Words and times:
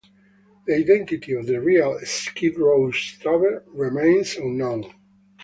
The 0.65 0.73
identity 0.73 1.33
of 1.33 1.45
the 1.45 1.61
real 1.61 1.99
Skid 2.03 2.57
Row 2.57 2.89
Stabber 2.89 3.63
remains 3.67 4.35
unknown. 4.35 4.91